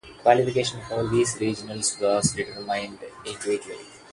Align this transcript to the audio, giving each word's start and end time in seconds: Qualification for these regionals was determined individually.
Qualification 0.23 0.81
for 0.89 1.07
these 1.07 1.35
regionals 1.35 2.01
was 2.01 2.31
determined 2.33 2.97
individually. 3.23 3.85